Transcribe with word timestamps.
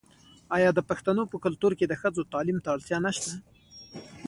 آیا 0.55 0.69
د 0.73 0.79
پښتنو 0.89 1.23
په 1.31 1.37
کلتور 1.45 1.71
کې 1.79 1.85
د 1.87 1.93
ښځو 2.01 2.27
تعلیم 2.33 2.57
ته 2.63 2.67
اړتیا 2.75 2.97
نشته؟ 3.05 3.31